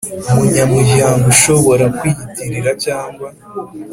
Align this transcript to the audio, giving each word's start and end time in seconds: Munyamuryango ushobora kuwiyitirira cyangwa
Munyamuryango 0.33 1.23
ushobora 1.33 1.85
kuwiyitirira 1.97 2.71
cyangwa 2.85 3.27